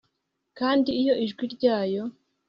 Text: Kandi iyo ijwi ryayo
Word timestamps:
Kandi 0.59 0.89
iyo 1.01 1.13
ijwi 1.23 1.45
ryayo 1.55 2.03